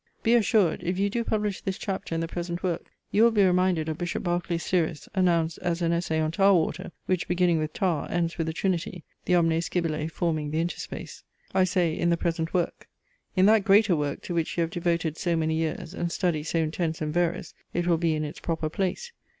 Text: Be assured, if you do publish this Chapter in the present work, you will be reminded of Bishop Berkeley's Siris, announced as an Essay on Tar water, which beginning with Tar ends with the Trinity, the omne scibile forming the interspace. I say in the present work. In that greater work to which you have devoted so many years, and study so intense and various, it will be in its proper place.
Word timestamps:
Be 0.23 0.33
assured, 0.33 0.81
if 0.81 0.97
you 0.97 1.11
do 1.11 1.23
publish 1.23 1.61
this 1.61 1.77
Chapter 1.77 2.15
in 2.15 2.21
the 2.21 2.27
present 2.27 2.63
work, 2.63 2.87
you 3.11 3.21
will 3.21 3.29
be 3.29 3.43
reminded 3.43 3.87
of 3.87 3.99
Bishop 3.99 4.23
Berkeley's 4.23 4.65
Siris, 4.65 5.07
announced 5.13 5.59
as 5.61 5.83
an 5.83 5.93
Essay 5.93 6.19
on 6.19 6.31
Tar 6.31 6.55
water, 6.55 6.91
which 7.05 7.27
beginning 7.27 7.59
with 7.59 7.71
Tar 7.71 8.07
ends 8.09 8.35
with 8.39 8.47
the 8.47 8.51
Trinity, 8.53 9.03
the 9.25 9.35
omne 9.35 9.61
scibile 9.61 10.09
forming 10.09 10.49
the 10.49 10.59
interspace. 10.59 11.21
I 11.53 11.65
say 11.65 11.93
in 11.95 12.09
the 12.09 12.17
present 12.17 12.51
work. 12.51 12.87
In 13.35 13.45
that 13.45 13.63
greater 13.63 13.95
work 13.95 14.23
to 14.23 14.33
which 14.33 14.57
you 14.57 14.61
have 14.61 14.71
devoted 14.71 15.17
so 15.17 15.35
many 15.35 15.53
years, 15.53 15.93
and 15.93 16.11
study 16.11 16.41
so 16.41 16.57
intense 16.57 16.99
and 16.99 17.13
various, 17.13 17.53
it 17.71 17.85
will 17.85 17.99
be 17.99 18.15
in 18.15 18.23
its 18.25 18.39
proper 18.39 18.69
place. 18.69 19.11